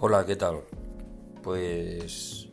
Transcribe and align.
Hola, 0.00 0.24
¿qué 0.24 0.36
tal? 0.36 0.60
Pues 1.42 2.48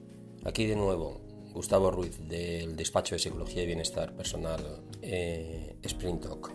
aquí 0.46 0.66
de 0.66 0.76
nuevo, 0.76 1.22
Gustavo 1.54 1.92
Ruiz 1.92 2.28
del 2.28 2.76
Despacho 2.76 3.14
de 3.14 3.20
Psicología 3.20 3.62
y 3.62 3.68
Bienestar 3.68 4.16
Personal 4.16 4.82
eh, 5.04 5.76
Sprint 5.84 6.24
Talk. 6.24 6.52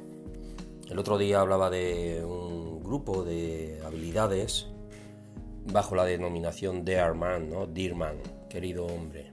El 0.90 0.98
otro 0.98 1.16
día 1.16 1.42
hablaba 1.42 1.70
de 1.70 2.24
un 2.24 2.82
grupo 2.82 3.22
de 3.22 3.80
habilidades 3.86 4.66
bajo 5.72 5.94
la 5.94 6.04
denominación 6.04 6.84
Dear 6.84 7.14
Man, 7.14 7.50
¿no? 7.50 7.68
Dear 7.68 7.94
Man, 7.94 8.16
querido 8.48 8.86
hombre. 8.86 9.32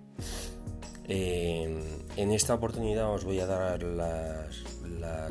Eh, 1.05 1.83
en 2.17 2.31
esta 2.33 2.53
oportunidad 2.53 3.11
os 3.11 3.25
voy 3.25 3.39
a 3.39 3.47
dar 3.47 3.81
la 3.81 4.47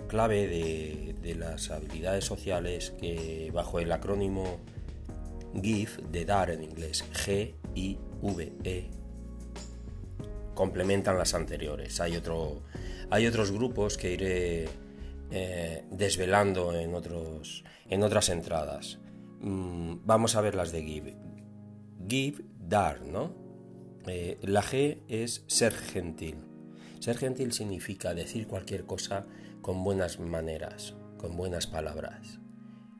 clave 0.09 0.49
de, 0.49 1.15
de 1.23 1.37
las 1.37 1.71
habilidades 1.71 2.25
sociales 2.25 2.93
que 2.99 3.53
bajo 3.55 3.79
el 3.79 3.93
acrónimo 3.93 4.59
GIVE 5.63 6.03
de 6.11 6.25
dar 6.25 6.51
en 6.51 6.63
inglés, 6.63 7.05
G-I-V-E, 7.13 8.91
complementan 10.55 11.19
las 11.19 11.35
anteriores. 11.35 12.01
Hay, 12.01 12.17
otro, 12.17 12.63
hay 13.11 13.27
otros 13.27 13.53
grupos 13.53 13.97
que 13.97 14.13
iré 14.13 14.69
eh, 15.31 15.85
desvelando 15.91 16.73
en 16.75 16.95
otras 18.03 18.29
entradas. 18.29 18.99
Mm, 19.41 19.99
vamos 20.05 20.37
a 20.37 20.41
ver 20.41 20.55
las 20.55 20.73
de 20.73 20.83
Give. 20.83 21.17
Give, 22.09 22.45
dar, 22.59 23.03
¿no? 23.03 23.35
Eh, 24.07 24.39
la 24.43 24.63
G 24.63 25.03
es 25.09 25.45
ser 25.47 25.75
gentil. 25.75 26.37
Ser 27.01 27.19
gentil 27.19 27.53
significa 27.53 28.15
decir 28.15 28.47
cualquier 28.47 28.85
cosa 28.85 29.27
con 29.61 29.85
buenas 29.85 30.19
maneras, 30.19 30.95
con 31.19 31.37
buenas 31.37 31.67
palabras 31.67 32.41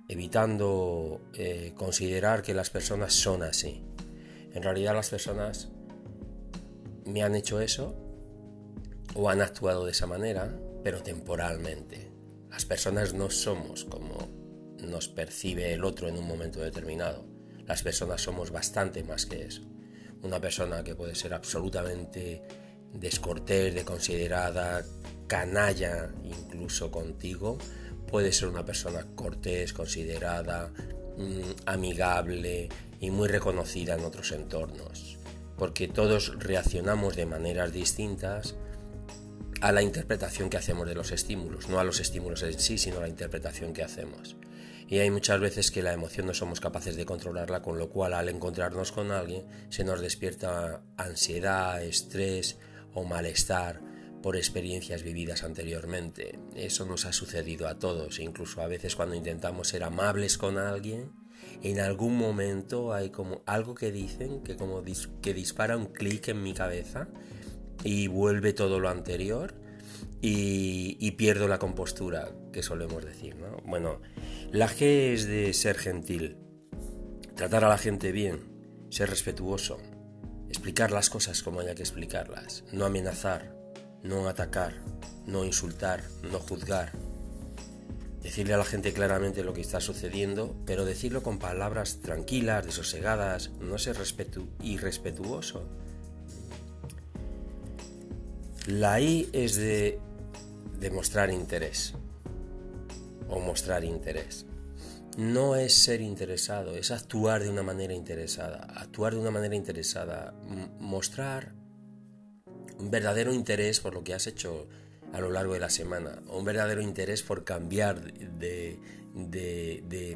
evitando 0.09 1.21
eh, 1.35 1.73
considerar 1.77 2.43
que 2.43 2.55
las 2.55 2.71
personas 2.71 3.13
son 3.13 3.43
así. 3.43 3.83
En 4.53 4.63
realidad 4.63 4.95
las 4.95 5.11
personas 5.11 5.69
me 7.05 7.23
han 7.23 7.35
hecho 7.35 7.61
eso 7.61 7.97
o 9.15 9.31
han 9.31 9.41
actuado 9.41 9.85
de 9.85 9.93
esa 9.93 10.07
manera, 10.07 10.59
pero 10.83 11.03
temporalmente. 11.03 12.13
Las 12.51 12.65
personas 12.65 13.15
no 13.15 13.31
somos 13.31 13.85
como 13.85 14.17
nos 14.83 15.09
percibe 15.09 15.73
el 15.73 15.85
otro 15.85 16.09
en 16.09 16.17
un 16.17 16.27
momento 16.27 16.61
determinado. 16.61 17.25
Las 17.67 17.83
personas 17.83 18.23
somos 18.23 18.51
bastante 18.51 19.03
más 19.03 19.27
que 19.27 19.45
eso. 19.45 19.63
Una 20.23 20.41
persona 20.41 20.85
que 20.85 20.95
puede 20.95 21.15
ser 21.15 21.35
absolutamente 21.35 22.43
descortés, 22.93 23.75
desconsiderada, 23.75 24.85
canalla 25.27 26.11
incluso 26.23 26.91
contigo, 26.91 27.59
puede 28.11 28.33
ser 28.33 28.49
una 28.49 28.65
persona 28.65 29.07
cortés, 29.15 29.73
considerada, 29.73 30.73
mm, 31.17 31.67
amigable 31.67 32.69
y 33.01 33.11
muy 33.11 33.29
reconocida 33.29 33.95
en 33.95 34.05
otros 34.05 34.33
entornos, 34.33 35.19
porque 35.57 35.89
todos 35.89 36.39
reaccionamos 36.39 37.17
de 37.17 37.27
maneras 37.27 37.73
distintas 37.73 38.57
a 39.61 39.73
la 39.73 39.83
interpretación 39.83 40.51
que 40.51 40.59
hacemos 40.59 40.87
de 40.87 40.95
los 40.95 41.13
estímulos, 41.13 41.69
no 41.69 41.79
a 41.79 41.85
los 41.85 42.01
estímulos 42.01 42.43
en 42.43 42.59
sí, 42.59 42.79
sino 42.79 42.99
a 42.99 43.03
la 43.03 43.09
interpretación 43.09 43.73
que 43.73 43.83
hacemos. 43.83 44.37
Y 44.89 44.99
hay 44.99 45.11
muchas 45.11 45.41
veces 45.41 45.71
que 45.71 45.83
la 45.83 45.93
emoción 45.93 46.27
no 46.27 46.35
somos 46.35 46.61
capaces 46.61 46.95
de 46.97 47.07
controlarla, 47.07 47.63
con 47.63 47.77
lo 47.79 47.89
cual 47.89 48.15
al 48.15 48.29
encontrarnos 48.29 48.93
con 48.93 49.11
alguien 49.11 49.45
se 49.69 49.83
nos 49.83 50.01
despierta 50.01 50.83
ansiedad, 50.97 51.83
estrés 51.83 52.59
o 52.95 53.05
malestar 53.05 53.81
por 54.27 54.37
experiencias 54.37 55.05
vividas 55.05 55.45
anteriormente. 55.45 56.37
Eso 56.57 56.85
nos 56.85 57.07
ha 57.07 57.13
sucedido 57.13 57.69
a 57.69 57.79
todos, 57.79 58.19
incluso 58.19 58.61
a 58.61 58.67
veces 58.67 58.97
cuando 58.97 59.15
intentamos 59.15 59.69
ser 59.69 59.85
amables 59.85 60.37
con 60.37 60.59
alguien, 60.59 61.13
en 61.63 61.79
algún 61.79 62.19
momento 62.19 62.93
hay 62.93 63.11
como 63.11 63.45
algo 63.47 63.77
que 63.77 63.93
dicen 63.93 64.43
que 64.43 64.57
como 64.57 64.83
que 65.23 65.33
dispara 65.33 65.77
un 65.77 65.93
clic 65.93 66.27
en 66.27 66.43
mi 66.43 66.55
cabeza 66.55 67.07
y 67.85 68.09
vuelve 68.09 68.53
todo 68.53 68.81
lo 68.81 68.89
anterior 68.89 69.55
y, 70.21 71.09
pierdo 71.13 71.47
la 71.47 71.61
compostura 71.61 72.33
que 72.53 72.65
solemos 72.65 73.05
decir. 73.05 73.37
¿no? 73.37 73.59
Bueno, 73.65 74.01
la 74.51 74.69
G 74.69 75.13
es 75.13 75.29
de 75.29 75.53
ser 75.55 75.79
gentil, 75.79 76.37
tratar 77.37 77.65
a 77.65 77.69
la 77.69 77.79
gente 77.79 78.11
bien, 78.11 78.41
ser 78.91 79.09
respetuoso, 79.09 79.79
explicar 80.49 80.91
las 80.91 81.11
cosas 81.11 81.45
como 81.45 81.61
haya 81.61 81.77
que 81.77 81.83
explicarlas, 81.83 82.65
no 82.73 82.87
amenazar, 82.87 83.56
no 84.07 84.29
atacar, 84.29 84.75
no 85.27 85.45
insultar, 85.45 86.03
no 86.31 86.39
juzgar. 86.39 86.93
Decirle 88.23 88.55
a 88.55 88.59
la 88.59 88.65
gente 88.65 88.93
claramente 88.93 89.45
lo 89.45 89.53
que 89.53 89.61
está 89.61 89.81
sucediendo, 89.81 90.57
pero 90.67 90.85
decirlo 90.85 91.23
con 91.23 91.39
palabras 91.39 92.01
tranquilas, 92.01 92.65
desosegadas, 92.65 93.51
no 93.61 93.79
ser 93.79 93.97
irrespetuoso. 94.63 95.69
La 98.67 99.01
I 99.01 99.29
es 99.33 99.55
de 99.57 100.01
demostrar 100.81 101.31
interés 101.31 101.95
o 103.29 103.39
mostrar 103.41 103.85
interés. 103.85 104.47
No 105.17 105.57
es 105.57 105.73
ser 105.73 106.01
interesado, 106.01 106.77
es 106.77 106.91
actuar 106.91 107.43
de 107.43 107.49
una 107.49 107.63
manera 107.63 107.95
interesada. 107.95 108.67
Actuar 108.75 109.15
de 109.15 109.21
una 109.21 109.31
manera 109.31 109.55
interesada, 109.55 110.35
mostrar 110.79 111.55
un 112.79 112.91
verdadero 112.91 113.33
interés 113.33 113.81
por 113.81 113.95
lo 113.95 114.05
que 114.05 114.15
has 114.15 114.27
hecho 114.27 114.69
a 115.13 115.21
lo 115.21 115.31
largo 115.31 115.55
de 115.55 115.61
la 115.61 115.71
semana, 115.71 116.23
un 116.29 116.45
verdadero 116.45 116.83
interés 116.83 117.23
por 117.23 117.45
cambiar 117.45 118.13
de, 118.13 118.79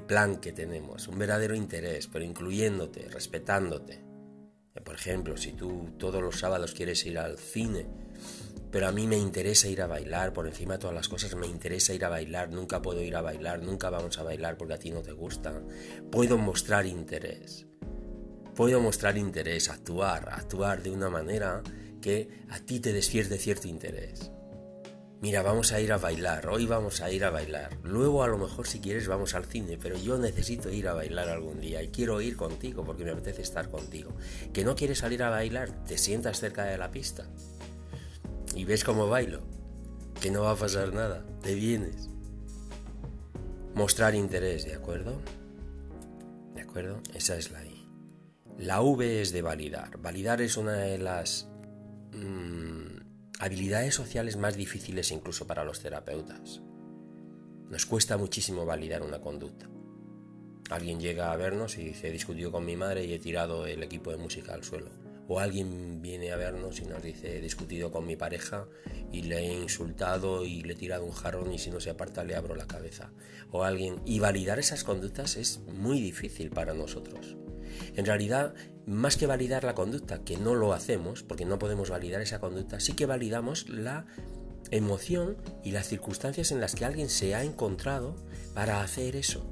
plan 0.06 0.36
que 0.36 0.52
tenemos, 0.52 1.08
un 1.08 1.18
verdadero 1.18 1.54
interés, 1.54 2.06
pero 2.06 2.24
incluyéndote, 2.24 3.08
respetándote. 3.08 4.00
Por 4.84 4.94
ejemplo, 4.94 5.36
si 5.36 5.52
tú 5.52 5.90
todos 5.98 6.22
los 6.22 6.38
sábados 6.38 6.74
quieres 6.74 7.04
ir 7.06 7.18
al 7.18 7.38
cine, 7.38 7.86
pero 8.70 8.88
a 8.88 8.92
mí 8.92 9.06
me 9.06 9.16
interesa 9.16 9.68
ir 9.68 9.82
a 9.82 9.86
bailar, 9.86 10.32
por 10.32 10.46
encima 10.46 10.74
de 10.74 10.80
todas 10.80 10.94
las 10.94 11.08
cosas 11.08 11.34
me 11.34 11.46
interesa 11.46 11.92
ir 11.92 12.04
a 12.04 12.08
bailar, 12.08 12.50
nunca 12.50 12.80
puedo 12.80 13.02
ir 13.02 13.16
a 13.16 13.20
bailar, 13.20 13.62
nunca 13.62 13.90
vamos 13.90 14.18
a 14.18 14.22
bailar 14.22 14.56
porque 14.56 14.74
a 14.74 14.78
ti 14.78 14.90
no 14.90 15.02
te 15.02 15.12
gusta, 15.12 15.60
puedo 16.10 16.38
mostrar 16.38 16.86
interés. 16.86 17.66
Puedo 18.54 18.80
mostrar 18.80 19.16
interés, 19.16 19.70
actuar, 19.70 20.28
actuar 20.30 20.82
de 20.82 20.90
una 20.90 21.08
manera 21.08 21.62
que 22.00 22.44
a 22.50 22.60
ti 22.60 22.80
te 22.80 22.92
despierte 22.92 23.38
cierto 23.38 23.68
interés. 23.68 24.30
Mira, 25.20 25.42
vamos 25.42 25.72
a 25.72 25.80
ir 25.80 25.92
a 25.92 25.98
bailar, 25.98 26.48
hoy 26.48 26.64
vamos 26.64 27.02
a 27.02 27.10
ir 27.10 27.24
a 27.24 27.30
bailar. 27.30 27.76
Luego 27.82 28.22
a 28.22 28.26
lo 28.26 28.38
mejor 28.38 28.66
si 28.66 28.80
quieres 28.80 29.06
vamos 29.06 29.34
al 29.34 29.44
cine, 29.44 29.76
pero 29.76 29.98
yo 29.98 30.16
necesito 30.16 30.70
ir 30.70 30.88
a 30.88 30.94
bailar 30.94 31.28
algún 31.28 31.60
día 31.60 31.82
y 31.82 31.88
quiero 31.88 32.22
ir 32.22 32.36
contigo 32.36 32.84
porque 32.84 33.04
me 33.04 33.10
apetece 33.10 33.42
estar 33.42 33.68
contigo. 33.68 34.12
Que 34.54 34.64
no 34.64 34.74
quieres 34.74 35.00
salir 35.00 35.22
a 35.22 35.28
bailar, 35.28 35.84
te 35.84 35.98
sientas 35.98 36.40
cerca 36.40 36.64
de 36.64 36.78
la 36.78 36.90
pista 36.90 37.26
y 38.54 38.64
ves 38.64 38.82
cómo 38.82 39.08
bailo. 39.08 39.42
Que 40.22 40.30
no 40.30 40.42
va 40.42 40.52
a 40.52 40.56
pasar 40.56 40.94
nada, 40.94 41.22
te 41.42 41.54
vienes. 41.54 42.08
Mostrar 43.74 44.14
interés, 44.14 44.64
¿de 44.64 44.74
acuerdo? 44.74 45.20
¿De 46.54 46.62
acuerdo? 46.62 47.02
Esa 47.12 47.36
es 47.36 47.50
la 47.50 47.62
I. 47.64 47.86
La 48.56 48.80
V 48.80 49.20
es 49.20 49.32
de 49.32 49.42
validar. 49.42 49.98
Validar 49.98 50.40
es 50.40 50.56
una 50.56 50.72
de 50.72 50.96
las 50.96 51.49
Mm, 52.12 53.00
habilidades 53.38 53.94
sociales 53.94 54.36
más 54.36 54.56
difíciles 54.56 55.10
incluso 55.12 55.46
para 55.46 55.64
los 55.64 55.80
terapeutas. 55.80 56.60
Nos 57.70 57.86
cuesta 57.86 58.16
muchísimo 58.16 58.66
validar 58.66 59.02
una 59.02 59.20
conducta. 59.20 59.70
Alguien 60.70 61.00
llega 61.00 61.32
a 61.32 61.36
vernos 61.36 61.78
y 61.78 61.84
dice, 61.84 62.08
he 62.08 62.12
discutido 62.12 62.52
con 62.52 62.64
mi 62.64 62.76
madre 62.76 63.04
y 63.04 63.12
he 63.12 63.18
tirado 63.18 63.66
el 63.66 63.82
equipo 63.82 64.10
de 64.10 64.16
música 64.16 64.54
al 64.54 64.64
suelo. 64.64 64.90
O 65.28 65.38
alguien 65.38 66.02
viene 66.02 66.32
a 66.32 66.36
vernos 66.36 66.80
y 66.80 66.86
nos 66.86 67.02
dice, 67.02 67.38
he 67.38 67.40
discutido 67.40 67.92
con 67.92 68.04
mi 68.04 68.16
pareja 68.16 68.66
y 69.12 69.22
le 69.22 69.38
he 69.38 69.54
insultado 69.54 70.44
y 70.44 70.62
le 70.62 70.72
he 70.72 70.76
tirado 70.76 71.04
un 71.04 71.12
jarrón 71.12 71.52
y 71.52 71.58
si 71.58 71.70
no 71.70 71.80
se 71.80 71.90
aparta 71.90 72.24
le 72.24 72.34
abro 72.34 72.56
la 72.56 72.66
cabeza. 72.66 73.12
O 73.52 73.62
alguien... 73.62 74.00
Y 74.04 74.18
validar 74.18 74.58
esas 74.58 74.82
conductas 74.82 75.36
es 75.36 75.60
muy 75.60 76.00
difícil 76.00 76.50
para 76.50 76.74
nosotros. 76.74 77.36
En 77.96 78.06
realidad, 78.06 78.54
más 78.86 79.16
que 79.16 79.26
validar 79.26 79.64
la 79.64 79.74
conducta, 79.74 80.24
que 80.24 80.36
no 80.36 80.54
lo 80.54 80.72
hacemos, 80.72 81.22
porque 81.22 81.44
no 81.44 81.58
podemos 81.58 81.90
validar 81.90 82.20
esa 82.20 82.40
conducta, 82.40 82.80
sí 82.80 82.94
que 82.94 83.06
validamos 83.06 83.68
la 83.68 84.06
emoción 84.70 85.36
y 85.64 85.72
las 85.72 85.88
circunstancias 85.88 86.52
en 86.52 86.60
las 86.60 86.74
que 86.74 86.84
alguien 86.84 87.08
se 87.08 87.34
ha 87.34 87.44
encontrado 87.44 88.16
para 88.54 88.82
hacer 88.82 89.16
eso. 89.16 89.44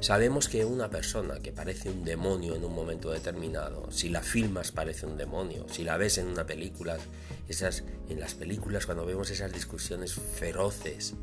Sabemos 0.00 0.48
que 0.48 0.64
una 0.64 0.90
persona 0.90 1.38
que 1.38 1.52
parece 1.52 1.88
un 1.88 2.02
demonio 2.02 2.56
en 2.56 2.64
un 2.64 2.74
momento 2.74 3.12
determinado, 3.12 3.88
si 3.92 4.08
la 4.08 4.20
filmas 4.20 4.72
parece 4.72 5.06
un 5.06 5.16
demonio, 5.16 5.66
si 5.70 5.84
la 5.84 5.96
ves 5.96 6.18
en 6.18 6.26
una 6.26 6.44
película, 6.44 6.98
esas 7.46 7.84
en 8.08 8.18
las 8.18 8.34
películas 8.34 8.84
cuando 8.84 9.06
vemos 9.06 9.30
esas 9.30 9.52
discusiones 9.52 10.14
feroces, 10.14 11.14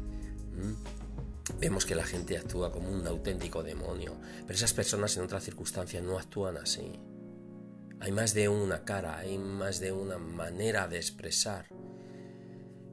Vemos 1.60 1.86
que 1.86 1.96
la 1.96 2.06
gente 2.06 2.38
actúa 2.38 2.72
como 2.72 2.90
un 2.90 3.06
auténtico 3.08 3.64
demonio, 3.64 4.18
pero 4.42 4.54
esas 4.54 4.74
personas 4.74 5.16
en 5.18 5.24
otras 5.24 5.44
circunstancias 5.44 6.04
no 6.04 6.18
actúan 6.18 6.58
así. 6.58 7.00
Hay 8.02 8.12
más 8.12 8.34
de 8.34 8.48
una 8.48 8.86
cara, 8.86 9.18
hay 9.18 9.38
más 9.38 9.80
de 9.80 9.92
una 9.92 10.18
manera 10.18 10.88
de 10.88 10.98
expresar. 10.98 11.68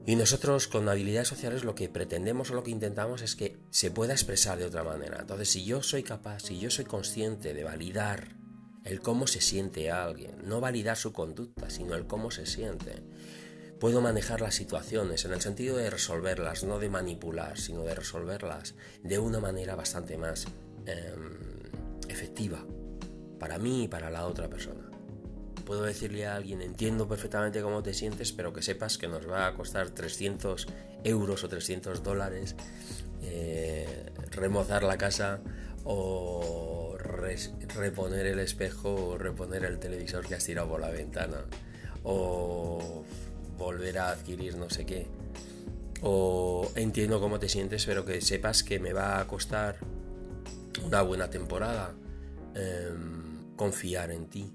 Y 0.05 0.15
nosotros 0.17 0.69
con 0.69 0.89
habilidades 0.89 1.29
sociales 1.29 1.65
lo 1.65 1.75
que 1.75 1.89
pretendemos 1.89 2.51
o 2.51 2.55
lo 2.55 2.63
que 2.63 2.71
intentamos 2.71 3.23
es 3.23 3.35
que 3.35 3.59
se 3.71 3.91
pueda 3.91 4.13
expresar 4.13 4.59
de 4.59 4.65
otra 4.65 4.85
manera. 4.85 5.19
Entonces, 5.21 5.51
si 5.51 5.65
yo 5.65 5.83
soy 5.83 6.03
capaz, 6.03 6.45
si 6.45 6.59
yo 6.59 6.71
soy 6.71 6.85
consciente 6.85 7.55
de 7.55 7.65
validar 7.65 8.37
el 8.85 9.01
cómo 9.01 9.27
se 9.27 9.41
siente 9.41 9.91
alguien, 9.91 10.37
no 10.45 10.61
validar 10.61 10.97
su 10.97 11.13
conducta, 11.13 11.71
sino 11.71 11.95
el 11.95 12.07
cómo 12.07 12.31
se 12.31 12.47
siente, 12.47 13.03
puedo 13.79 14.01
manejar 14.01 14.41
las 14.41 14.55
situaciones 14.55 15.25
en 15.25 15.33
el 15.33 15.41
sentido 15.41 15.77
de 15.77 15.91
resolverlas, 15.91 16.65
no 16.65 16.79
de 16.79 16.89
manipular, 16.89 17.59
sino 17.59 17.83
de 17.83 17.95
resolverlas 17.95 18.75
de 19.03 19.19
una 19.19 19.41
manera 19.41 19.75
bastante 19.75 20.17
más 20.17 20.47
em, 20.87 21.39
efectiva 22.09 22.65
para 23.39 23.59
mí 23.59 23.85
y 23.85 23.89
para 23.89 24.11
la 24.11 24.27
otra 24.27 24.49
persona. 24.49 24.91
Puedo 25.65 25.83
decirle 25.83 26.27
a 26.27 26.37
alguien, 26.37 26.63
entiendo 26.63 27.09
perfectamente 27.09 27.61
cómo 27.61 27.83
te 27.83 27.93
sientes, 27.93 28.33
pero 28.33 28.53
que 28.53 28.63
sepas 28.63 28.99
que 28.99 29.09
nos 29.09 29.29
va 29.29 29.49
a 29.49 29.55
costar 29.55 29.91
300 29.91 30.67
euros 31.05 31.45
o 31.45 31.49
300 31.49 32.03
dólares 32.03 32.55
eh, 33.23 34.13
remozar 34.31 34.83
la 34.85 34.97
casa 34.97 35.41
o 35.85 36.97
reponer 36.99 38.27
el 38.27 38.39
espejo 38.41 38.95
o 38.95 39.19
reponer 39.19 39.65
el 39.65 39.79
televisor 39.79 40.27
que 40.27 40.35
has 40.35 40.45
tirado 40.45 40.69
por 40.69 40.81
la 40.81 40.91
ventana 40.91 41.45
o 42.03 43.05
volver 43.87 43.99
a 43.99 44.11
adquirir 44.11 44.57
no 44.57 44.69
sé 44.69 44.85
qué. 44.85 45.07
O 46.03 46.71
entiendo 46.75 47.21
cómo 47.21 47.39
te 47.39 47.49
sientes, 47.49 47.87
pero 47.87 48.05
que 48.05 48.21
sepas 48.21 48.63
que 48.63 48.79
me 48.79 48.93
va 48.93 49.21
a 49.21 49.27
costar 49.27 49.79
una 50.85 51.03
buena 51.03 51.31
temporada 51.31 51.95
em, 52.55 53.55
confiar 53.57 54.11
en 54.11 54.29
ti 54.29 54.53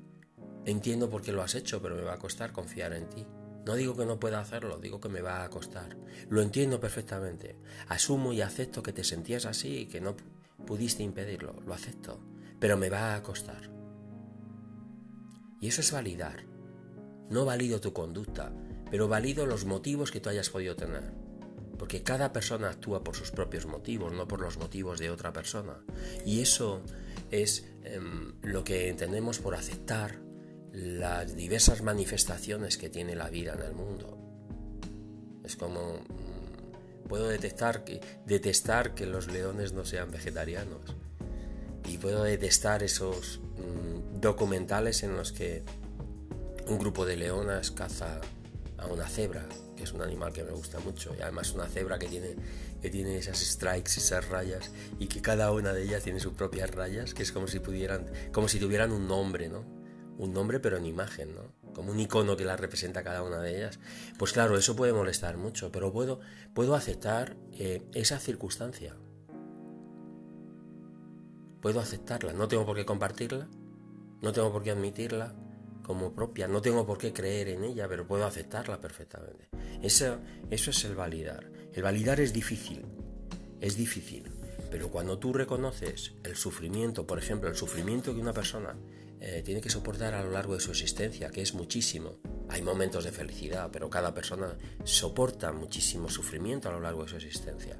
Entiendo 0.63 1.09
por 1.09 1.23
qué 1.23 1.31
lo 1.31 1.41
has 1.41 1.55
hecho, 1.55 1.81
pero 1.81 1.95
me 1.95 2.03
va 2.03 2.13
a 2.13 2.19
costar 2.19 2.51
confiar 2.51 2.93
en 2.93 3.09
ti. 3.09 3.25
No 3.65 3.73
digo 3.73 3.95
que 3.95 4.05
no 4.05 4.19
pueda 4.19 4.39
hacerlo, 4.39 4.77
digo 4.77 5.01
que 5.01 5.09
me 5.09 5.21
va 5.21 5.43
a 5.43 5.49
costar. 5.49 5.97
Lo 6.29 6.43
entiendo 6.43 6.79
perfectamente. 6.79 7.55
Asumo 7.87 8.31
y 8.31 8.41
acepto 8.41 8.83
que 8.83 8.93
te 8.93 9.03
sentías 9.03 9.47
así 9.47 9.79
y 9.79 9.85
que 9.87 10.01
no 10.01 10.15
pudiste 10.67 11.01
impedirlo. 11.01 11.55
Lo 11.65 11.73
acepto. 11.73 12.19
Pero 12.59 12.77
me 12.77 12.91
va 12.91 13.15
a 13.15 13.23
costar. 13.23 13.71
Y 15.59 15.67
eso 15.67 15.81
es 15.81 15.91
validar. 15.91 16.45
No 17.31 17.43
valido 17.43 17.81
tu 17.81 17.91
conducta, 17.91 18.51
pero 18.91 19.07
valido 19.07 19.45
los 19.45 19.65
motivos 19.65 20.11
que 20.11 20.19
tú 20.19 20.29
hayas 20.29 20.49
podido 20.49 20.75
tener. 20.75 21.03
Porque 21.79 22.03
cada 22.03 22.31
persona 22.31 22.69
actúa 22.69 23.03
por 23.03 23.15
sus 23.15 23.31
propios 23.31 23.65
motivos, 23.65 24.13
no 24.13 24.27
por 24.27 24.41
los 24.41 24.57
motivos 24.57 24.99
de 24.99 25.09
otra 25.09 25.33
persona. 25.33 25.77
Y 26.25 26.41
eso 26.41 26.83
es 27.31 27.65
em, 27.83 28.33
lo 28.43 28.63
que 28.63 28.89
entendemos 28.89 29.39
por 29.39 29.55
aceptar 29.55 30.19
las 30.73 31.35
diversas 31.35 31.81
manifestaciones 31.81 32.77
que 32.77 32.89
tiene 32.89 33.15
la 33.15 33.29
vida 33.29 33.53
en 33.53 33.61
el 33.61 33.73
mundo. 33.73 34.17
Es 35.43 35.55
como 35.55 35.95
mm, 35.95 37.07
puedo 37.07 37.29
detectar 37.29 37.83
detestar 38.25 38.93
que 38.93 39.05
los 39.05 39.27
leones 39.27 39.73
no 39.73 39.85
sean 39.85 40.11
vegetarianos 40.11 40.95
y 41.87 41.97
puedo 41.97 42.23
detestar 42.23 42.83
esos 42.83 43.39
mm, 43.39 44.19
documentales 44.19 45.03
en 45.03 45.15
los 45.15 45.31
que 45.31 45.63
un 46.67 46.77
grupo 46.77 47.05
de 47.05 47.17
leonas 47.17 47.71
caza 47.71 48.21
a 48.81 48.87
una 48.87 49.07
cebra, 49.07 49.47
que 49.75 49.83
es 49.83 49.93
un 49.93 50.01
animal 50.01 50.33
que 50.33 50.43
me 50.43 50.51
gusta 50.51 50.79
mucho, 50.79 51.15
y 51.17 51.21
además 51.21 51.53
una 51.53 51.67
cebra 51.67 51.97
que 51.97 52.07
tiene, 52.07 52.35
que 52.81 52.89
tiene 52.89 53.17
esas 53.17 53.39
strikes, 53.39 53.91
esas 53.97 54.27
rayas, 54.27 54.71
y 54.99 55.07
que 55.07 55.21
cada 55.21 55.51
una 55.51 55.73
de 55.73 55.83
ellas 55.83 56.03
tiene 56.03 56.19
sus 56.19 56.33
propias 56.33 56.71
rayas, 56.71 57.13
que 57.13 57.23
es 57.23 57.31
como 57.31 57.47
si 57.47 57.59
pudieran, 57.59 58.05
como 58.31 58.47
si 58.47 58.59
tuvieran 58.59 58.91
un 58.91 59.07
nombre, 59.07 59.47
¿no? 59.47 59.81
un 60.21 60.33
nombre 60.33 60.59
pero 60.59 60.77
en 60.77 60.85
imagen, 60.85 61.33
¿no? 61.33 61.73
Como 61.73 61.91
un 61.91 61.99
icono 61.99 62.37
que 62.37 62.45
la 62.45 62.55
representa 62.55 63.03
cada 63.03 63.23
una 63.23 63.39
de 63.39 63.57
ellas. 63.57 63.79
Pues 64.19 64.33
claro, 64.33 64.55
eso 64.55 64.75
puede 64.75 64.93
molestar 64.93 65.37
mucho, 65.37 65.71
pero 65.71 65.91
puedo, 65.91 66.19
puedo 66.53 66.75
aceptar 66.75 67.35
eh, 67.53 67.81
esa 67.93 68.19
circunstancia. 68.19 68.95
Puedo 71.59 71.79
aceptarla, 71.79 72.33
no 72.33 72.47
tengo 72.47 72.65
por 72.65 72.75
qué 72.75 72.85
compartirla, 72.85 73.47
no 74.21 74.31
tengo 74.31 74.51
por 74.51 74.63
qué 74.63 74.71
admitirla 74.71 75.33
como 75.91 76.13
propia, 76.13 76.47
no 76.47 76.61
tengo 76.61 76.85
por 76.85 76.97
qué 76.97 77.11
creer 77.11 77.49
en 77.49 77.65
ella, 77.65 77.85
pero 77.89 78.07
puedo 78.07 78.25
aceptarla 78.25 78.79
perfectamente. 78.79 79.49
Eso, 79.81 80.19
eso 80.49 80.71
es 80.71 80.85
el 80.85 80.95
validar. 80.95 81.51
El 81.73 81.83
validar 81.83 82.21
es 82.21 82.31
difícil, 82.31 82.85
es 83.59 83.75
difícil, 83.75 84.31
pero 84.69 84.89
cuando 84.89 85.19
tú 85.19 85.33
reconoces 85.33 86.13
el 86.23 86.37
sufrimiento, 86.37 87.05
por 87.05 87.19
ejemplo, 87.19 87.49
el 87.49 87.57
sufrimiento 87.57 88.15
que 88.15 88.21
una 88.21 88.31
persona 88.31 88.77
eh, 89.19 89.41
tiene 89.43 89.59
que 89.59 89.69
soportar 89.69 90.13
a 90.13 90.23
lo 90.23 90.31
largo 90.31 90.53
de 90.53 90.61
su 90.61 90.71
existencia, 90.71 91.29
que 91.29 91.41
es 91.41 91.53
muchísimo. 91.53 92.19
Hay 92.47 92.61
momentos 92.61 93.03
de 93.03 93.11
felicidad, 93.11 93.69
pero 93.69 93.89
cada 93.89 94.13
persona 94.13 94.57
soporta 94.85 95.51
muchísimo 95.51 96.09
sufrimiento 96.09 96.69
a 96.69 96.71
lo 96.71 96.79
largo 96.79 97.03
de 97.03 97.09
su 97.09 97.15
existencia. 97.17 97.77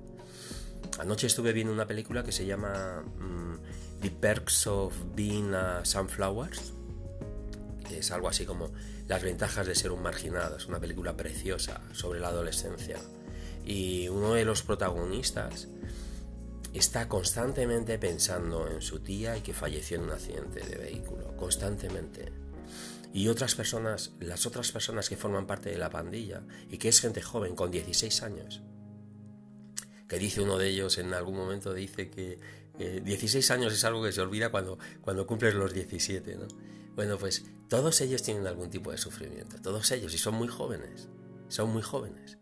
Anoche 1.00 1.28
estuve 1.28 1.54
viendo 1.54 1.72
una 1.72 1.88
película 1.88 2.24
que 2.24 2.34
se 2.34 2.46
llama 2.46 3.06
mm, 3.18 4.02
The 4.02 4.12
Perks 4.12 4.68
of 4.68 4.94
Being 5.16 5.54
a 5.54 5.86
Sunflowers, 5.86 6.74
es 8.00 8.12
algo 8.12 8.28
así 8.28 8.46
como 8.46 8.72
Las 9.08 9.24
ventajas 9.24 9.68
de 9.68 9.76
ser 9.76 9.92
un 9.92 10.02
marginado. 10.02 10.58
Es 10.58 10.68
una 10.68 10.80
película 10.80 11.16
preciosa 11.16 11.82
sobre 11.94 12.20
la 12.20 12.30
adolescencia. 12.30 12.98
Y 13.66 14.08
uno 14.08 14.34
de 14.34 14.46
los 14.46 14.64
protagonistas 14.64 15.68
está 16.74 17.08
constantemente 17.08 18.00
pensando 18.00 18.68
en 18.68 18.82
su 18.82 19.00
tía 19.00 19.38
y 19.38 19.42
que 19.42 19.54
falleció 19.54 19.98
en 19.98 20.04
un 20.04 20.12
accidente 20.12 20.62
de 20.62 20.78
vehículo, 20.78 21.36
constantemente. 21.36 22.32
Y 23.14 23.28
otras 23.28 23.56
personas, 23.56 24.12
las 24.20 24.46
otras 24.46 24.72
personas 24.72 25.10
que 25.10 25.18
forman 25.18 25.46
parte 25.46 25.70
de 25.70 25.78
la 25.78 25.90
pandilla, 25.90 26.44
y 26.70 26.78
que 26.78 26.88
es 26.88 27.02
gente 27.02 27.22
joven, 27.22 27.56
con 27.56 27.70
16 27.70 28.24
años, 28.24 28.62
que 30.08 30.18
dice 30.18 30.42
uno 30.42 30.58
de 30.58 30.70
ellos 30.70 30.98
en 30.98 31.14
algún 31.14 31.36
momento, 31.36 31.74
dice 31.74 32.10
que 32.10 32.40
16 32.78 33.52
años 33.52 33.74
es 33.74 33.84
algo 33.84 34.04
que 34.04 34.12
se 34.12 34.22
olvida 34.22 34.50
cuando, 34.50 34.80
cuando 35.02 35.28
cumples 35.28 35.54
los 35.54 35.74
17, 35.74 36.36
¿no? 36.36 36.48
Bueno, 36.96 37.18
pues 37.18 37.46
todos 37.68 38.02
ellos 38.02 38.22
tienen 38.24 38.48
algún 38.48 38.70
tipo 38.70 38.92
de 38.92 38.98
sufrimiento, 38.98 39.58
todos 39.62 39.92
ellos, 39.92 40.14
y 40.14 40.18
son 40.18 40.36
muy 40.36 40.48
jóvenes, 40.48 41.10
son 41.48 41.72
muy 41.72 41.82
jóvenes, 41.82 42.38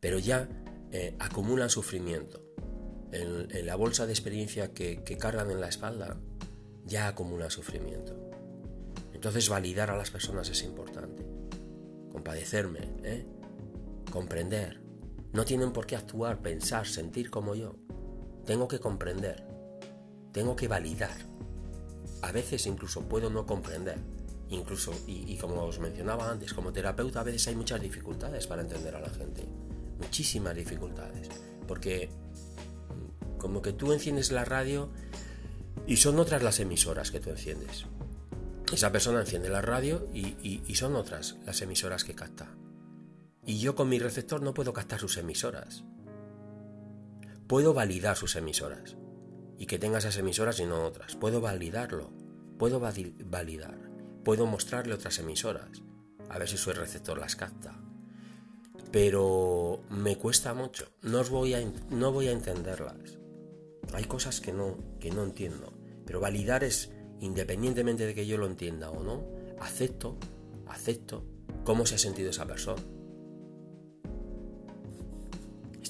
pero 0.00 0.18
ya 0.18 0.48
eh, 0.92 1.14
acumulan 1.18 1.70
sufrimiento 1.70 2.42
en, 3.12 3.66
la 3.66 3.76
bolsa 3.76 4.06
de 4.06 4.12
experiencia 4.12 4.72
que, 4.72 5.02
cargan 5.18 5.50
en 5.50 5.60
la 5.60 5.68
espalda, 5.68 6.16
ya 6.84 7.08
acumula 7.08 7.50
sufrimiento. 7.50 8.16
Entonces 9.12 9.48
validar 9.48 9.90
a 9.90 9.96
las 9.96 10.10
personas 10.10 10.48
es 10.48 10.62
importante. 10.62 11.26
Compadecerme, 12.10 12.80
¿eh? 13.02 13.26
comprender. 14.10 14.80
No 15.32 15.44
tienen 15.44 15.72
por 15.72 15.86
qué 15.86 15.96
actuar, 15.96 16.40
pensar, 16.40 16.86
sentir 16.86 17.30
como 17.30 17.54
yo. 17.54 17.76
Tengo 18.46 18.66
que 18.66 18.80
comprender. 18.80 19.46
Tengo 20.32 20.56
que 20.56 20.68
validar. 20.68 21.16
A 22.22 22.32
veces 22.32 22.66
incluso 22.66 23.08
puedo 23.08 23.30
no 23.30 23.46
comprender. 23.46 23.98
Incluso, 24.48 24.92
y, 25.06 25.32
y 25.32 25.38
como 25.38 25.62
os 25.62 25.78
mencionaba 25.78 26.30
antes, 26.30 26.52
como 26.54 26.72
terapeuta 26.72 27.20
a 27.20 27.24
veces 27.24 27.46
hay 27.48 27.54
muchas 27.54 27.80
dificultades 27.80 28.46
para 28.46 28.62
entender 28.62 28.94
a 28.94 29.00
la 29.00 29.10
gente. 29.10 29.44
Muchísimas 29.98 30.54
dificultades. 30.54 31.28
Porque 31.68 32.10
como 33.38 33.62
que 33.62 33.72
tú 33.72 33.92
enciendes 33.92 34.30
la 34.30 34.44
radio 34.44 34.90
y 35.86 35.96
son 35.96 36.18
otras 36.18 36.42
las 36.42 36.60
emisoras 36.60 37.10
que 37.10 37.20
tú 37.20 37.30
enciendes. 37.30 37.86
Esa 38.72 38.92
persona 38.92 39.20
enciende 39.20 39.48
la 39.48 39.62
radio 39.62 40.08
y, 40.14 40.62
son 40.74 40.94
otras 40.94 41.36
las 41.44 41.60
emisoras 41.62 42.04
que 42.04 42.14
capta. 42.14 42.54
Y 43.44 43.58
yo 43.58 43.74
con 43.74 43.88
mi 43.88 43.98
receptor 43.98 44.42
no 44.42 44.54
puedo 44.54 44.72
captar 44.72 45.00
sus 45.00 45.16
emisoras. 45.16 45.82
Puedo 47.48 47.74
validar 47.74 48.16
sus 48.16 48.36
emisoras. 48.36 48.96
Y 49.60 49.66
que 49.66 49.78
tenga 49.78 49.98
esas 49.98 50.16
emisoras 50.16 50.58
y 50.58 50.64
no 50.64 50.84
otras. 50.84 51.14
Puedo 51.14 51.40
validarlo. 51.40 52.10
Puedo 52.58 52.80
validar. 52.80 53.78
Puedo 54.24 54.46
mostrarle 54.46 54.94
otras 54.94 55.20
emisoras. 55.20 55.82
A 56.28 56.38
ver 56.38 56.48
si 56.48 56.56
su 56.56 56.72
receptor 56.72 57.18
las 57.18 57.36
capta. 57.36 57.78
Pero 58.90 59.82
me 59.88 60.16
cuesta 60.16 60.54
mucho. 60.54 60.90
No, 61.02 61.22
voy 61.24 61.54
a, 61.54 61.60
no 61.90 62.10
voy 62.10 62.28
a 62.28 62.32
entenderlas. 62.32 63.20
Hay 63.92 64.04
cosas 64.04 64.40
que 64.40 64.52
no, 64.52 64.76
que 64.98 65.10
no 65.10 65.22
entiendo, 65.22 65.72
pero 66.06 66.20
validar 66.20 66.64
es, 66.64 66.90
independientemente 67.20 68.06
de 68.06 68.14
que 68.14 68.26
yo 68.26 68.38
lo 68.38 68.46
entienda 68.46 68.90
o 68.90 69.02
no, 69.02 69.24
acepto, 69.60 70.16
acepto 70.68 71.24
cómo 71.64 71.86
se 71.86 71.96
ha 71.96 71.98
sentido 71.98 72.30
esa 72.30 72.46
persona. 72.46 72.82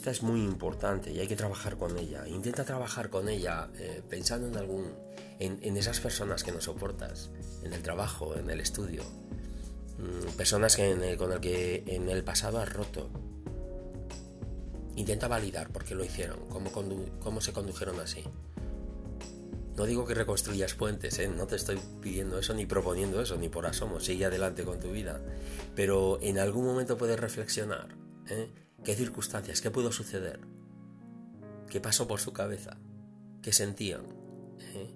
Esta 0.01 0.13
es 0.13 0.23
muy 0.23 0.41
importante 0.41 1.13
y 1.13 1.21
hay 1.21 1.27
que 1.29 1.37
trabajar 1.37 1.77
con 1.77 1.99
ella. 1.99 2.27
Intenta 2.27 2.65
trabajar 2.65 3.11
con 3.11 3.29
ella 3.29 3.69
eh, 3.79 4.01
pensando 4.09 4.49
en 4.49 4.57
algún, 4.57 4.95
en, 5.39 5.77
esas 5.77 6.01
personas 6.01 6.43
que 6.43 6.53
no 6.53 6.61
soportas, 6.63 7.29
en 7.63 7.75
el 7.75 7.83
trabajo, 7.83 8.35
en 8.35 8.49
el 8.49 8.63
estudio, 8.63 9.03
mm, 9.99 10.37
personas 10.39 10.75
que 10.75 11.17
con 11.19 11.35
el 11.35 11.41
que 11.41 11.85
en 11.87 12.09
el 12.09 12.25
pasado 12.25 12.61
has 12.61 12.73
roto, 12.73 13.11
Intenta 14.97 15.29
validar 15.29 15.69
por 15.71 15.85
qué 15.85 15.95
lo 15.95 16.03
hicieron, 16.03 16.49
cómo, 16.49 16.73
cómo 17.21 17.41
se 17.43 17.53
condujeron 17.53 18.01
así. 18.01 18.25
No 19.77 19.85
digo 19.85 20.07
que 20.07 20.15
reconstruyas 20.15 20.73
puentes, 20.73 21.19
¿eh? 21.19 21.29
no 21.29 21.47
te 21.47 21.57
estoy 21.57 21.79
pidiendo 22.01 22.39
eso 22.39 22.55
ni 22.55 22.65
proponiendo 22.65 23.21
eso, 23.21 23.37
ni 23.37 23.51
por 23.51 23.67
asomo, 23.67 24.01
sigue 24.01 24.25
adelante 24.25 24.65
con 24.65 24.81
tu 24.81 24.93
vida. 24.93 25.21
Pero 25.75 26.19
en 26.23 26.39
algún 26.39 26.65
momento 26.65 26.97
puedes 26.97 27.21
reflexionar. 27.21 27.89
¿eh? 28.29 28.51
¿Qué 28.85 28.95
circunstancias? 28.95 29.61
¿Qué 29.61 29.71
pudo 29.71 29.93
suceder? 29.93 30.41
¿Qué 31.69 31.81
pasó 31.81 32.09
por 32.09 32.21
su 32.21 32.33
cabeza? 32.33 32.79
¿Qué 33.43 33.53
sentían? 33.53 34.03
¿Eh? 34.59 34.91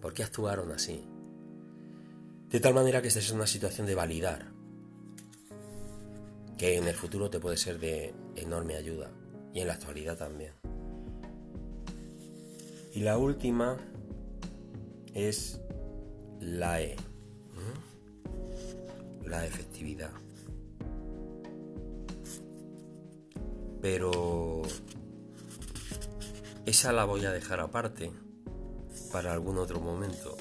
¿Por 0.00 0.12
qué 0.12 0.22
actuaron 0.22 0.70
así? 0.72 1.04
De 2.50 2.60
tal 2.60 2.74
manera 2.74 3.02
que 3.02 3.08
esta 3.08 3.20
es 3.20 3.32
una 3.32 3.46
situación 3.46 3.86
de 3.86 3.94
validar, 3.94 4.52
que 6.56 6.76
en 6.76 6.86
el 6.86 6.94
futuro 6.94 7.28
te 7.28 7.40
puede 7.40 7.56
ser 7.56 7.78
de 7.80 8.14
enorme 8.36 8.76
ayuda 8.76 9.10
y 9.52 9.60
en 9.60 9.66
la 9.66 9.74
actualidad 9.74 10.16
también. 10.16 10.52
Y 12.94 13.00
la 13.00 13.18
última 13.18 13.78
es 15.12 15.60
la 16.40 16.80
E, 16.80 16.96
la 19.24 19.44
efectividad. 19.44 20.12
Pero 23.88 24.62
esa 26.64 26.90
la 26.92 27.04
voy 27.04 27.24
a 27.24 27.30
dejar 27.30 27.60
aparte 27.60 28.10
para 29.12 29.32
algún 29.32 29.58
otro 29.58 29.78
momento, 29.78 30.36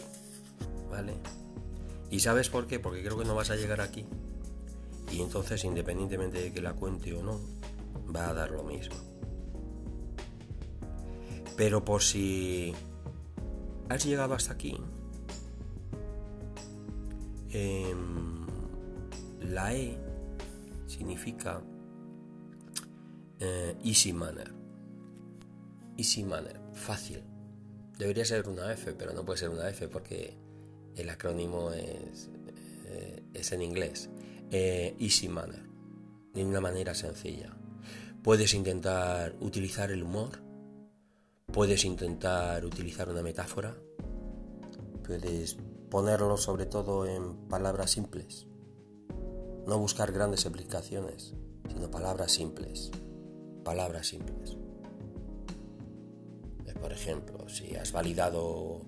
¿vale? 0.90 1.14
¿Y 2.10 2.22
sabes 2.22 2.50
por 2.50 2.66
qué? 2.66 2.80
Porque 2.80 3.04
creo 3.04 3.20
que 3.20 3.24
no 3.24 3.36
vas 3.36 3.52
a 3.52 3.56
llegar 3.56 3.82
aquí. 3.82 4.04
Y 5.12 5.22
entonces, 5.22 5.64
independientemente 5.64 6.42
de 6.42 6.54
que 6.54 6.60
la 6.60 6.74
cuente 6.74 7.14
o 7.14 7.22
no, 7.22 7.40
va 8.14 8.30
a 8.30 8.34
dar 8.34 8.50
lo 8.50 8.64
mismo. 8.64 8.96
Pero 11.56 11.86
por 11.86 12.02
si 12.02 12.74
has 13.90 14.04
llegado 14.04 14.34
hasta 14.34 14.54
aquí, 14.54 14.76
em, 17.52 18.48
la 19.40 19.76
E 19.76 20.00
significa 20.88 21.62
eh, 23.40 23.76
easy 23.84 24.14
manner. 24.14 24.54
Easy 25.98 26.24
manner, 26.24 26.60
fácil. 26.74 27.24
Debería 27.98 28.26
ser 28.26 28.48
una 28.48 28.72
F, 28.74 28.94
pero 28.94 29.14
no 29.14 29.24
puede 29.24 29.40
ser 29.40 29.50
una 29.50 29.70
F 29.70 29.88
porque 29.88 30.38
el 30.96 31.10
acrónimo 31.10 31.72
es, 31.72 32.30
eh, 32.86 33.24
en 33.34 33.62
inglés. 33.62 34.10
Eh, 34.52 34.96
easy 35.00 35.30
manner, 35.30 35.64
de 36.34 36.44
una 36.44 36.62
manera 36.62 36.94
sencilla. 36.94 37.56
Puedes 38.24 38.54
intentar 38.54 39.36
utilizar 39.40 39.92
el 39.92 40.04
humor, 40.04 40.42
puedes 41.52 41.86
intentar 41.86 42.66
utilizar 42.66 43.10
una 43.10 43.22
metáfora, 43.22 43.76
puedes 45.06 45.58
ponerlo 45.90 46.38
sobre 46.38 46.66
todo 46.66 47.06
en 47.06 47.48
palabras 47.48 47.92
simples. 47.92 48.48
No 49.68 49.80
buscar 49.80 50.12
grandes 50.12 50.46
explicaciones, 50.46 51.34
sino 51.70 51.90
palabras 51.90 52.32
simples. 52.32 52.92
Palabras 53.66 54.08
simples. 54.08 54.56
Por 56.80 56.94
ejemplo, 56.94 57.50
si 57.50 57.76
has 57.76 57.92
validado 57.92 58.86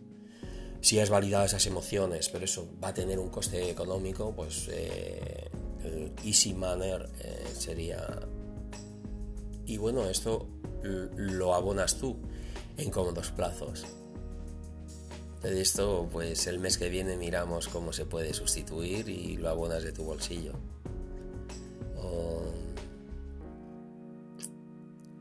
si 0.81 1.00
has 1.00 1.10
validado 1.10 1.46
esas 1.46 1.65
emociones, 1.65 2.29
pero 2.29 2.46
eso 2.46 2.69
va 2.81 2.89
a 2.89 2.93
tener 2.93 3.19
un 3.19 3.29
coste 3.29 3.69
económico, 3.69 4.34
pues 4.36 4.69
eh, 4.72 5.50
el 5.84 6.13
easy 6.24 6.53
manner 6.53 7.10
eh, 7.19 7.43
sería... 7.57 8.05
Y 9.65 9.77
bueno, 9.77 10.07
esto 10.07 10.48
lo 10.84 11.53
abonas 11.53 11.98
tú 11.98 12.17
en 12.77 12.89
cómodos 12.89 13.31
plazos. 13.31 13.86
De 15.41 15.60
esto, 15.60 16.07
pues 16.12 16.48
el 16.48 16.60
mes 16.60 16.77
que 16.77 16.89
viene 16.89 17.17
miramos 17.17 17.67
cómo 17.67 17.91
se 17.91 18.05
puede 18.05 18.34
sustituir 18.34 19.10
y 19.10 19.36
lo 19.38 19.50
abonas 19.50 19.84
de 19.84 19.91
tu 19.91 20.03
bolsillo. 20.03 20.53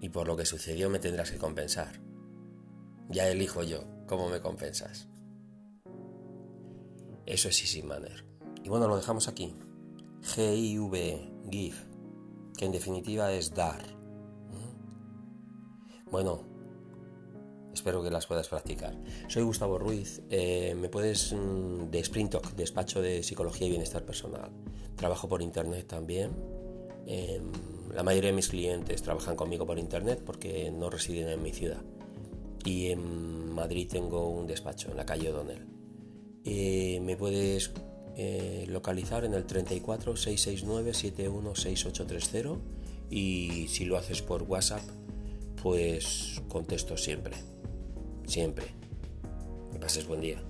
Y 0.07 0.09
por 0.09 0.29
lo 0.29 0.37
que 0.37 0.47
sucedió 0.47 0.89
me 0.89 1.01
tendrás 1.01 1.33
que 1.33 1.37
compensar. 1.37 2.01
Ya 3.09 3.29
elijo 3.29 3.65
yo 3.65 3.83
cómo 4.07 4.29
me 4.29 4.41
compensas. 4.41 5.09
Eso 7.27 7.49
es 7.49 7.61
Easy 7.61 7.83
Manner. 7.83 8.25
Y 8.63 8.69
bueno, 8.69 8.87
lo 8.87 8.95
dejamos 8.95 9.27
aquí. 9.27 9.57
G-I-V, 10.23 11.33
give, 11.51 11.77
que 12.57 12.67
en 12.67 12.71
definitiva 12.71 13.33
es 13.33 13.53
dar. 13.53 13.83
¿Mm? 14.53 16.09
Bueno, 16.09 16.45
espero 17.75 18.01
que 18.05 18.11
las 18.13 18.29
puedas 18.29 18.47
practicar. 18.47 18.97
Soy 19.27 19.43
Gustavo 19.43 19.77
Ruiz, 19.77 20.23
eh, 20.31 20.77
me 20.77 20.89
puedes 20.89 21.33
mm, 21.33 21.91
de 21.91 21.99
Sprint 21.99 22.37
despacho 22.55 23.03
de 23.03 23.25
psicología 23.25 23.67
y 23.67 23.71
bienestar 23.71 24.05
personal. 24.05 24.53
Trabajo 24.95 25.29
por 25.29 25.43
internet 25.43 25.89
también. 25.89 26.31
Em, 27.07 27.76
la 27.97 28.03
mayoría 28.03 28.29
de 28.29 28.37
mis 28.37 28.49
clientes 28.49 29.01
trabajan 29.01 29.37
conmigo 29.37 29.65
por 29.65 29.79
internet 29.79 30.21
porque 30.25 30.71
no 30.71 30.91
residen 30.91 31.29
en 31.29 31.43
mi 31.43 31.55
ciudad 31.55 31.81
y 32.63 32.89
en 32.89 33.53
Madrid 33.53 33.89
tengo 33.91 34.29
un 34.29 34.47
despacho 34.47 34.91
en 34.91 34.99
la 34.99 35.07
calle 35.07 35.31
O'Donnell. 35.31 35.65
Eh, 36.45 37.01
me 37.03 37.17
puedes 37.17 37.73
eh, 38.15 38.67
localizar 38.69 39.25
en 39.25 39.33
el 39.33 39.47
34 39.47 40.15
669 40.15 40.93
716830 40.93 42.61
y 43.09 43.67
si 43.69 43.87
lo 43.87 43.97
haces 43.97 44.21
por 44.21 44.43
WhatsApp, 44.43 44.83
pues 45.63 46.43
contesto 46.49 46.99
siempre. 46.99 47.37
Siempre. 48.27 48.67
Que 49.73 49.79
pases 49.79 50.07
buen 50.07 50.21
día. 50.21 50.46